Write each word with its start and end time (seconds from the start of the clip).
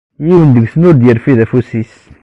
Yiwen 0.25 0.49
deg-sen 0.55 0.87
ur 0.87 0.95
d-irfid 0.95 1.39
afus-is. 1.43 1.93